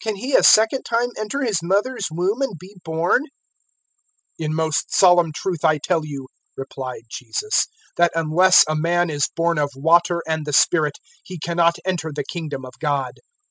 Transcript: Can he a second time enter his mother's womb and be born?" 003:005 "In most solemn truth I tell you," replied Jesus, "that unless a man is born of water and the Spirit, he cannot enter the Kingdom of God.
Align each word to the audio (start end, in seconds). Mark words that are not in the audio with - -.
Can 0.00 0.16
he 0.16 0.34
a 0.34 0.42
second 0.42 0.84
time 0.84 1.10
enter 1.18 1.42
his 1.44 1.62
mother's 1.62 2.06
womb 2.10 2.40
and 2.40 2.58
be 2.58 2.76
born?" 2.82 3.24
003:005 4.40 4.46
"In 4.46 4.54
most 4.54 4.94
solemn 4.96 5.32
truth 5.34 5.66
I 5.66 5.76
tell 5.76 6.02
you," 6.02 6.28
replied 6.56 7.02
Jesus, 7.10 7.66
"that 7.98 8.10
unless 8.14 8.64
a 8.66 8.74
man 8.74 9.10
is 9.10 9.28
born 9.28 9.58
of 9.58 9.68
water 9.76 10.22
and 10.26 10.46
the 10.46 10.54
Spirit, 10.54 10.96
he 11.22 11.38
cannot 11.38 11.76
enter 11.84 12.10
the 12.10 12.24
Kingdom 12.24 12.64
of 12.64 12.72
God. 12.78 13.18